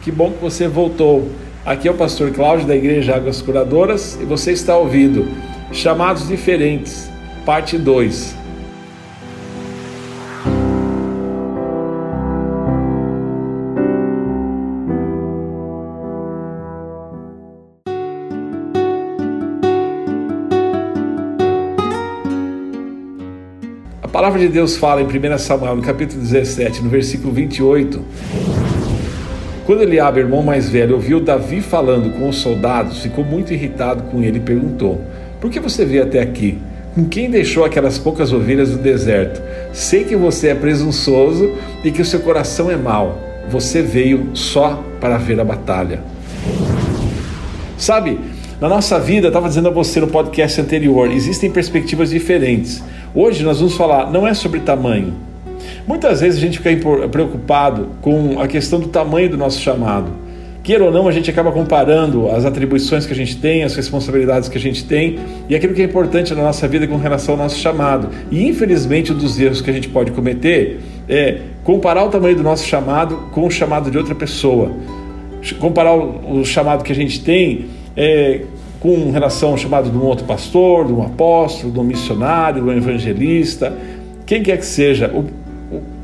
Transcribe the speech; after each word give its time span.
Que 0.00 0.10
bom 0.10 0.32
que 0.32 0.40
você 0.40 0.66
voltou. 0.66 1.30
Aqui 1.66 1.86
é 1.86 1.90
o 1.90 1.94
pastor 1.94 2.30
Cláudio 2.30 2.66
da 2.66 2.74
Igreja 2.74 3.14
Águas 3.14 3.42
Curadoras 3.42 4.18
e 4.18 4.24
você 4.24 4.52
está 4.52 4.74
ouvindo 4.74 5.28
Chamados 5.70 6.26
Diferentes, 6.26 7.10
parte 7.44 7.76
2. 7.76 8.36
A 24.02 24.08
palavra 24.08 24.38
de 24.38 24.48
Deus 24.48 24.78
fala 24.78 25.02
em 25.02 25.04
1 25.04 25.38
Samuel, 25.38 25.76
no 25.76 25.82
capítulo 25.82 26.22
17, 26.22 26.82
no 26.82 26.88
versículo 26.88 27.30
28. 27.34 28.02
Quando 29.70 29.84
Eliabe, 29.84 30.18
irmão 30.18 30.42
mais 30.42 30.68
velho, 30.68 30.96
ouviu 30.96 31.20
Davi 31.20 31.60
falando 31.60 32.10
com 32.18 32.28
os 32.28 32.38
soldados, 32.38 33.02
ficou 33.04 33.24
muito 33.24 33.54
irritado 33.54 34.02
com 34.10 34.20
ele 34.20 34.38
e 34.38 34.40
perguntou: 34.40 35.00
Por 35.40 35.48
que 35.48 35.60
você 35.60 35.84
veio 35.84 36.02
até 36.02 36.20
aqui? 36.20 36.58
Com 36.92 37.04
quem 37.04 37.30
deixou 37.30 37.64
aquelas 37.64 37.96
poucas 37.96 38.32
ovelhas 38.32 38.70
no 38.70 38.78
deserto? 38.78 39.40
Sei 39.72 40.02
que 40.02 40.16
você 40.16 40.48
é 40.48 40.56
presunçoso 40.56 41.52
e 41.84 41.92
que 41.92 42.02
o 42.02 42.04
seu 42.04 42.18
coração 42.18 42.68
é 42.68 42.76
mau. 42.76 43.16
Você 43.48 43.80
veio 43.80 44.30
só 44.34 44.82
para 45.00 45.18
ver 45.18 45.38
a 45.38 45.44
batalha. 45.44 46.00
Sabe, 47.78 48.18
na 48.60 48.68
nossa 48.68 48.98
vida, 48.98 49.28
estava 49.28 49.46
dizendo 49.46 49.68
a 49.68 49.72
você 49.72 50.00
no 50.00 50.08
podcast 50.08 50.60
anterior, 50.60 51.12
existem 51.12 51.48
perspectivas 51.48 52.10
diferentes. 52.10 52.82
Hoje 53.14 53.44
nós 53.44 53.60
vamos 53.60 53.76
falar, 53.76 54.10
não 54.10 54.26
é 54.26 54.34
sobre 54.34 54.58
tamanho, 54.58 55.14
Muitas 55.90 56.20
vezes 56.20 56.38
a 56.38 56.40
gente 56.40 56.60
fica 56.60 57.08
preocupado 57.08 57.88
com 58.00 58.38
a 58.38 58.46
questão 58.46 58.78
do 58.78 58.86
tamanho 58.86 59.28
do 59.28 59.36
nosso 59.36 59.60
chamado. 59.60 60.12
Queira 60.62 60.84
ou 60.84 60.92
não, 60.92 61.08
a 61.08 61.10
gente 61.10 61.28
acaba 61.28 61.50
comparando 61.50 62.30
as 62.30 62.44
atribuições 62.44 63.06
que 63.06 63.12
a 63.12 63.16
gente 63.16 63.36
tem, 63.38 63.64
as 63.64 63.74
responsabilidades 63.74 64.48
que 64.48 64.56
a 64.56 64.60
gente 64.60 64.84
tem 64.84 65.18
e 65.48 65.54
aquilo 65.56 65.74
que 65.74 65.82
é 65.82 65.84
importante 65.84 66.32
na 66.32 66.44
nossa 66.44 66.68
vida 66.68 66.86
com 66.86 66.96
relação 66.96 67.34
ao 67.34 67.38
nosso 67.40 67.58
chamado. 67.58 68.08
E 68.30 68.46
infelizmente, 68.46 69.10
um 69.10 69.16
dos 69.16 69.40
erros 69.40 69.60
que 69.60 69.68
a 69.68 69.72
gente 69.72 69.88
pode 69.88 70.12
cometer 70.12 70.78
é 71.08 71.38
comparar 71.64 72.04
o 72.04 72.08
tamanho 72.08 72.36
do 72.36 72.44
nosso 72.44 72.64
chamado 72.64 73.28
com 73.32 73.44
o 73.44 73.50
chamado 73.50 73.90
de 73.90 73.98
outra 73.98 74.14
pessoa. 74.14 74.70
Comparar 75.58 75.96
o, 75.96 76.44
chamado 76.44 76.84
que 76.84 76.92
a 76.92 76.94
gente 76.94 77.20
tem 77.20 77.66
é, 77.96 78.42
com 78.78 79.10
relação 79.10 79.50
ao 79.50 79.58
chamado 79.58 79.90
de 79.90 79.98
um 79.98 80.04
outro 80.04 80.24
pastor, 80.24 80.86
de 80.86 80.92
um 80.92 81.02
apóstolo, 81.02 81.72
de 81.72 81.80
um 81.80 81.84
missionário, 81.84 82.62
de 82.62 82.68
um 82.68 82.72
evangelista, 82.72 83.76
quem 84.24 84.44
quer 84.44 84.56
que 84.56 84.66
seja. 84.66 85.10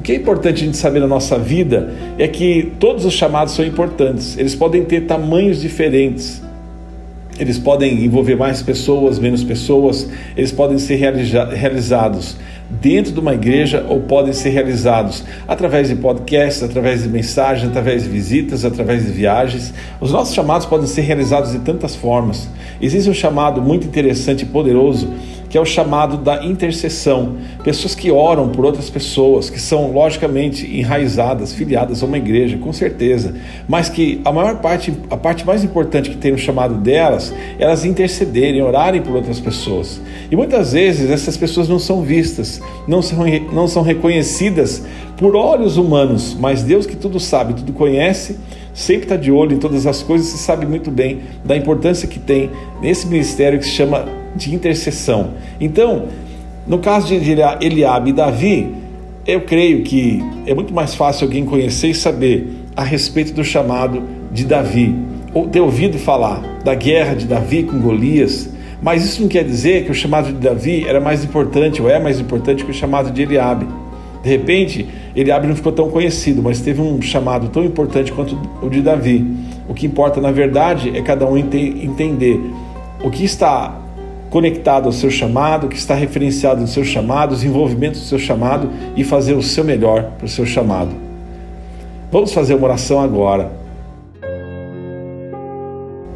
O, 0.00 0.02
que 0.02 0.12
é 0.12 0.14
importante 0.14 0.62
a 0.62 0.64
gente 0.64 0.78
saber 0.78 0.98
na 0.98 1.06
nossa 1.06 1.38
vida 1.38 1.92
é 2.18 2.26
que 2.26 2.72
todos 2.80 3.04
os 3.04 3.12
chamados 3.12 3.52
são 3.52 3.62
importantes, 3.62 4.34
eles 4.38 4.54
podem 4.54 4.82
ter 4.82 5.02
tamanhos 5.02 5.60
diferentes, 5.60 6.40
eles 7.38 7.58
podem 7.58 8.02
envolver 8.02 8.34
mais 8.34 8.62
pessoas, 8.62 9.18
menos 9.18 9.44
pessoas, 9.44 10.08
eles 10.34 10.52
podem 10.52 10.78
ser 10.78 10.94
realizados 10.96 12.38
dentro 12.70 13.12
de 13.12 13.20
uma 13.20 13.34
igreja 13.34 13.84
ou 13.90 14.00
podem 14.00 14.32
ser 14.32 14.48
realizados 14.50 15.22
através 15.46 15.88
de 15.88 15.96
podcasts, 15.96 16.62
através 16.62 17.02
de 17.02 17.08
mensagens, 17.10 17.68
através 17.68 18.04
de 18.04 18.08
visitas, 18.08 18.64
através 18.64 19.04
de 19.04 19.12
viagens. 19.12 19.74
Os 20.00 20.12
nossos 20.12 20.34
chamados 20.34 20.64
podem 20.64 20.86
ser 20.86 21.02
realizados 21.02 21.52
de 21.52 21.58
tantas 21.58 21.94
formas. 21.94 22.48
Existe 22.80 23.10
um 23.10 23.14
chamado 23.14 23.60
muito 23.60 23.86
interessante 23.86 24.44
e 24.44 24.46
poderoso 24.46 25.10
que 25.50 25.58
é 25.58 25.60
o 25.60 25.64
chamado 25.64 26.16
da 26.16 26.44
intercessão. 26.44 27.36
Pessoas 27.64 27.94
que 27.94 28.10
oram 28.10 28.48
por 28.48 28.64
outras 28.64 28.88
pessoas, 28.88 29.50
que 29.50 29.60
são 29.60 29.90
logicamente 29.90 30.64
enraizadas, 30.64 31.52
filiadas 31.52 32.02
a 32.02 32.06
uma 32.06 32.16
igreja, 32.16 32.56
com 32.56 32.72
certeza, 32.72 33.34
mas 33.68 33.88
que 33.88 34.20
a 34.24 34.30
maior 34.30 34.60
parte, 34.60 34.94
a 35.10 35.16
parte 35.16 35.44
mais 35.44 35.64
importante 35.64 36.08
que 36.08 36.16
tem 36.16 36.30
no 36.30 36.38
chamado 36.38 36.76
delas, 36.76 37.34
elas 37.58 37.84
intercederem, 37.84 38.62
orarem 38.62 39.02
por 39.02 39.16
outras 39.16 39.40
pessoas. 39.40 40.00
E 40.30 40.36
muitas 40.36 40.72
vezes 40.72 41.10
essas 41.10 41.36
pessoas 41.36 41.68
não 41.68 41.80
são 41.80 42.02
vistas, 42.02 42.62
não 42.86 43.02
são, 43.02 43.18
não 43.52 43.66
são 43.66 43.82
reconhecidas 43.82 44.84
por 45.16 45.34
olhos 45.34 45.76
humanos, 45.76 46.36
mas 46.38 46.62
Deus 46.62 46.86
que 46.86 46.94
tudo 46.94 47.18
sabe, 47.18 47.54
tudo 47.54 47.72
conhece, 47.72 48.38
sempre 48.72 49.02
está 49.02 49.16
de 49.16 49.32
olho 49.32 49.56
em 49.56 49.58
todas 49.58 49.84
as 49.84 50.00
coisas 50.00 50.32
e 50.32 50.38
sabe 50.38 50.64
muito 50.64 50.92
bem 50.92 51.22
da 51.44 51.56
importância 51.56 52.06
que 52.06 52.20
tem 52.20 52.50
nesse 52.80 53.08
ministério 53.08 53.58
que 53.58 53.64
se 53.64 53.72
chama 53.72 54.19
de 54.34 54.54
intercessão. 54.54 55.30
Então, 55.60 56.04
no 56.66 56.78
caso 56.78 57.08
de 57.08 57.14
Eliabe 57.60 58.10
e 58.10 58.12
Davi, 58.12 58.74
eu 59.26 59.42
creio 59.42 59.82
que 59.82 60.22
é 60.46 60.54
muito 60.54 60.72
mais 60.72 60.94
fácil 60.94 61.26
alguém 61.26 61.44
conhecer 61.44 61.88
e 61.88 61.94
saber 61.94 62.48
a 62.76 62.82
respeito 62.82 63.32
do 63.32 63.44
chamado 63.44 64.02
de 64.32 64.44
Davi, 64.44 64.94
ou 65.34 65.48
ter 65.48 65.60
ouvido 65.60 65.98
falar 65.98 66.42
da 66.64 66.74
guerra 66.74 67.14
de 67.14 67.26
Davi 67.26 67.64
com 67.64 67.78
Golias, 67.78 68.50
mas 68.82 69.04
isso 69.04 69.20
não 69.20 69.28
quer 69.28 69.44
dizer 69.44 69.84
que 69.84 69.90
o 69.90 69.94
chamado 69.94 70.26
de 70.26 70.38
Davi 70.38 70.86
era 70.86 71.00
mais 71.00 71.22
importante 71.22 71.82
ou 71.82 71.90
é 71.90 71.98
mais 71.98 72.18
importante 72.18 72.64
que 72.64 72.70
o 72.70 72.74
chamado 72.74 73.10
de 73.10 73.22
Eliabe. 73.22 73.66
De 74.22 74.28
repente, 74.28 74.86
Eliabe 75.14 75.46
não 75.46 75.56
ficou 75.56 75.72
tão 75.72 75.90
conhecido, 75.90 76.42
mas 76.42 76.60
teve 76.60 76.80
um 76.80 77.00
chamado 77.00 77.48
tão 77.48 77.64
importante 77.64 78.12
quanto 78.12 78.38
o 78.62 78.68
de 78.68 78.80
Davi. 78.80 79.24
O 79.68 79.74
que 79.74 79.86
importa, 79.86 80.20
na 80.20 80.30
verdade, 80.30 80.96
é 80.96 81.02
cada 81.02 81.26
um 81.26 81.36
entender 81.36 82.40
o 83.02 83.10
que 83.10 83.24
está 83.24 83.78
conectado 84.30 84.86
ao 84.86 84.92
seu 84.92 85.10
chamado, 85.10 85.68
que 85.68 85.76
está 85.76 85.94
referenciado 85.94 86.60
no 86.60 86.68
seu 86.68 86.84
chamado, 86.84 87.32
os 87.32 87.44
envolvimentos 87.44 88.00
do 88.00 88.06
seu 88.06 88.18
chamado 88.18 88.70
e 88.96 89.02
fazer 89.02 89.34
o 89.34 89.42
seu 89.42 89.64
melhor 89.64 90.12
para 90.16 90.24
o 90.24 90.28
seu 90.28 90.46
chamado. 90.46 90.94
Vamos 92.10 92.32
fazer 92.32 92.54
uma 92.54 92.66
oração 92.66 93.00
agora. 93.00 93.50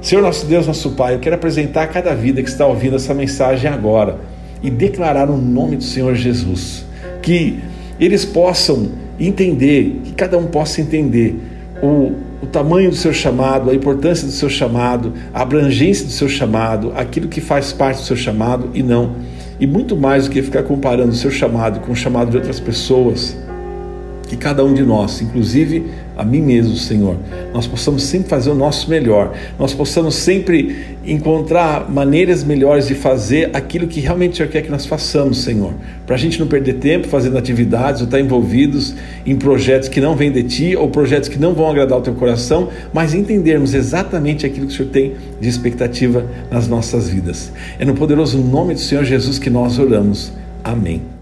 Senhor 0.00 0.22
nosso 0.22 0.46
Deus, 0.46 0.68
nosso 0.68 0.92
Pai, 0.92 1.14
eu 1.14 1.18
quero 1.18 1.34
apresentar 1.34 1.88
cada 1.88 2.14
vida 2.14 2.40
que 2.40 2.48
está 2.48 2.64
ouvindo 2.64 2.94
essa 2.94 3.12
mensagem 3.12 3.68
agora 3.68 4.18
e 4.62 4.70
declarar 4.70 5.28
o 5.28 5.36
nome 5.36 5.76
do 5.76 5.82
Senhor 5.82 6.14
Jesus. 6.14 6.86
Que 7.20 7.60
eles 7.98 8.24
possam 8.24 8.88
entender, 9.18 10.00
que 10.04 10.12
cada 10.12 10.38
um 10.38 10.46
possa 10.46 10.80
entender 10.80 11.36
o 11.82 12.12
o 12.42 12.46
tamanho 12.46 12.90
do 12.90 12.96
seu 12.96 13.12
chamado, 13.12 13.70
a 13.70 13.74
importância 13.74 14.26
do 14.26 14.32
seu 14.32 14.48
chamado, 14.48 15.12
a 15.32 15.42
abrangência 15.42 16.04
do 16.04 16.12
seu 16.12 16.28
chamado, 16.28 16.92
aquilo 16.94 17.28
que 17.28 17.40
faz 17.40 17.72
parte 17.72 17.98
do 18.00 18.04
seu 18.04 18.16
chamado 18.16 18.70
e 18.74 18.82
não. 18.82 19.16
E 19.58 19.66
muito 19.66 19.96
mais 19.96 20.24
do 20.24 20.30
que 20.30 20.42
ficar 20.42 20.62
comparando 20.62 21.10
o 21.10 21.14
seu 21.14 21.30
chamado 21.30 21.80
com 21.80 21.92
o 21.92 21.96
chamado 21.96 22.30
de 22.30 22.36
outras 22.36 22.60
pessoas, 22.60 23.36
que 24.26 24.36
cada 24.36 24.64
um 24.64 24.74
de 24.74 24.82
nós, 24.82 25.22
inclusive 25.22 25.86
a 26.16 26.24
mim 26.24 26.40
mesmo, 26.40 26.74
Senhor, 26.76 27.16
nós 27.52 27.66
possamos 27.66 28.02
sempre 28.02 28.28
fazer 28.28 28.50
o 28.50 28.54
nosso 28.54 28.88
melhor, 28.88 29.34
nós 29.58 29.74
possamos 29.74 30.14
sempre 30.14 30.96
encontrar 31.04 31.90
maneiras 31.90 32.42
melhores 32.42 32.88
de 32.88 32.94
fazer 32.94 33.50
aquilo 33.54 33.86
que 33.86 34.00
realmente 34.00 34.32
o 34.32 34.36
Senhor 34.36 34.48
quer 34.48 34.62
que 34.62 34.70
nós 34.70 34.86
façamos, 34.86 35.42
Senhor, 35.42 35.74
para 36.06 36.16
a 36.16 36.18
gente 36.18 36.40
não 36.40 36.46
perder 36.46 36.74
tempo 36.74 37.06
fazendo 37.06 37.36
atividades 37.36 38.00
ou 38.00 38.06
estar 38.06 38.18
envolvidos 38.18 38.94
em 39.24 39.36
projetos 39.36 39.88
que 39.88 40.00
não 40.00 40.16
vêm 40.16 40.32
de 40.32 40.42
Ti 40.42 40.76
ou 40.76 40.88
projetos 40.88 41.28
que 41.28 41.38
não 41.38 41.54
vão 41.54 41.70
agradar 41.70 41.98
o 41.98 42.02
Teu 42.02 42.14
coração, 42.14 42.70
mas 42.92 43.14
entendermos 43.14 43.74
exatamente 43.74 44.46
aquilo 44.46 44.66
que 44.66 44.72
o 44.72 44.76
Senhor 44.76 44.90
tem 44.90 45.12
de 45.40 45.48
expectativa 45.48 46.26
nas 46.50 46.66
nossas 46.66 47.08
vidas. 47.08 47.52
É 47.78 47.84
no 47.84 47.94
poderoso 47.94 48.38
nome 48.38 48.74
do 48.74 48.80
Senhor 48.80 49.04
Jesus 49.04 49.38
que 49.38 49.50
nós 49.50 49.78
oramos. 49.78 50.32
Amém. 50.64 51.15